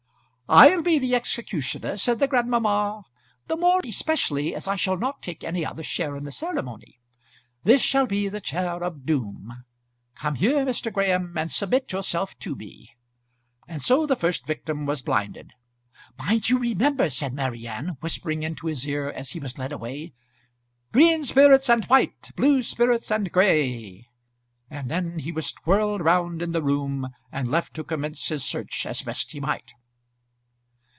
[0.53, 3.05] "I'll be the executioner," said grandmamma,
[3.47, 6.99] "the more especially as I shall not take any other share in the ceremony.
[7.63, 9.63] This shall be the chair of doom.
[10.15, 10.91] Come here, Mr.
[10.91, 12.89] Graham, and submit yourself to me."
[13.65, 15.53] And so the first victim was blinded.
[16.19, 20.11] "Mind you remember," said Marian, whispering into his ear as he was led away.
[20.91, 24.05] "Green spirits and white; blue spirits and gray,"
[24.69, 28.85] and then he was twirled round in the room and left to commence his search
[28.85, 29.71] as best he might.